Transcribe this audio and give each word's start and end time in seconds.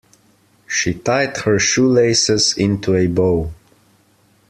She 0.65 0.95
tied 0.95 1.37
her 1.41 1.59
shoelaces 1.59 2.57
into 2.57 2.95
a 2.95 3.05
bow. 3.05 3.53